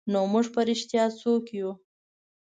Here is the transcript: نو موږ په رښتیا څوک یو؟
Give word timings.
نو 0.11 0.19
موږ 0.31 0.45
په 0.53 0.61
رښتیا 0.69 1.03
څوک 1.19 1.45
یو؟ 1.57 1.69